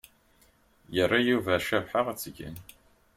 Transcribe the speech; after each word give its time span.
Yerra 0.95 1.19
Yuba 1.27 1.55
Cabḥa 1.67 2.01
ad 2.09 2.17
tgen. 2.19 2.55